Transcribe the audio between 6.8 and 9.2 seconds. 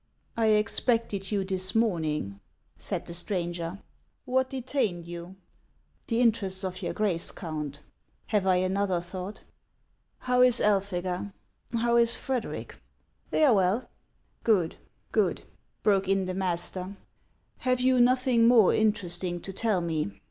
your Grace, Count; have I another